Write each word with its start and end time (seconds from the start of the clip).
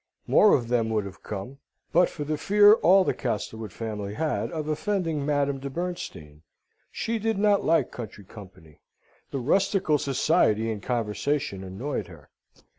More 0.25 0.55
of 0.55 0.69
them 0.69 0.89
would 0.89 1.05
have 1.05 1.21
come, 1.21 1.59
but 1.91 2.09
for 2.09 2.23
the 2.23 2.35
fear 2.35 2.73
all 2.73 3.03
the 3.03 3.13
Castlewood 3.13 3.71
family 3.71 4.15
had 4.15 4.51
of 4.51 4.67
offending 4.67 5.23
Madame 5.23 5.59
de 5.59 5.69
Bernstein. 5.69 6.41
She 6.91 7.19
did 7.19 7.37
not 7.37 7.63
like 7.63 7.91
country 7.91 8.23
company; 8.23 8.79
the 9.29 9.37
rustical 9.37 9.99
society 9.99 10.71
and 10.71 10.81
conversation 10.81 11.63
annoyed 11.63 12.07
her. 12.07 12.31